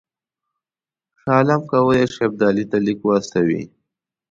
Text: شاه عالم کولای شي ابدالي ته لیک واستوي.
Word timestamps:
شاه 1.19 1.35
عالم 1.37 1.61
کولای 1.71 2.03
شي 2.13 2.21
ابدالي 2.27 2.65
ته 2.71 2.77
لیک 2.85 2.99
واستوي. 3.03 3.63